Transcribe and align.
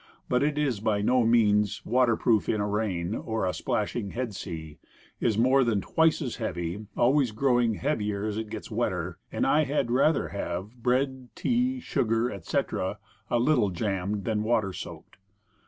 But 0.27 0.41
it 0.41 0.57
is 0.57 0.79
by 0.79 1.03
no 1.03 1.23
means 1.27 1.85
waterproof 1.85 2.49
in 2.49 2.59
a 2.59 2.67
rain 2.67 3.13
or 3.13 3.45
a 3.45 3.53
splashing 3.53 4.09
head 4.09 4.33
sea, 4.33 4.79
is 5.19 5.37
more 5.37 5.63
than 5.63 5.79
twice 5.79 6.23
as 6.23 6.37
heavy 6.37 6.87
always 6.97 7.29
growing 7.31 7.75
heavier 7.75 8.25
as 8.25 8.35
it 8.35 8.49
gets 8.49 8.71
wetter 8.71 9.19
and 9.31 9.45
I 9.45 9.65
had 9.65 9.91
rather 9.91 10.29
have 10.29 10.75
bread, 10.81 11.29
tea, 11.35 11.79
sugar 11.81 12.31
etc., 12.31 12.97
a 13.29 13.37
little 13.37 13.69
jammed 13.69 14.25
than 14.25 14.41
water 14.41 14.73
soaked. 14.73 15.17